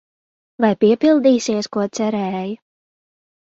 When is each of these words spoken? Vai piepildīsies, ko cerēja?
Vai 0.63 0.71
piepildīsies, 0.83 1.71
ko 1.77 1.85
cerēja? 2.01 2.43